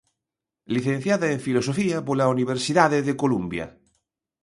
Licenciada 0.75 1.27
en 1.33 1.39
Filosofía 1.47 1.97
pola 2.07 2.31
Universidade 2.35 2.97
de 3.07 3.13
Columbia. 3.21 3.65